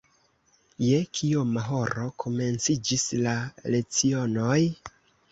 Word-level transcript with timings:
Je 0.83 0.99
kioma 1.17 1.65
horo 1.65 2.05
komenciĝis 2.23 3.03
la 3.27 3.33
lecionoj? 3.75 4.57